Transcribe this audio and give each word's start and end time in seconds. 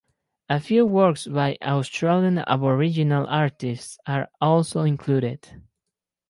A 0.49 0.59
few 0.59 0.83
works 0.83 1.27
by 1.27 1.59
Australian 1.61 2.39
Aboriginal 2.47 3.27
artists 3.27 3.99
are 4.07 4.29
also 4.41 4.79
included. 4.81 5.61